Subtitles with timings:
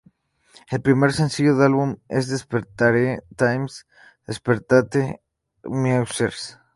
[0.71, 3.85] El primer sencillo del álbum es "Desperate Times,
[4.25, 5.21] Desperate
[5.65, 6.57] Measures".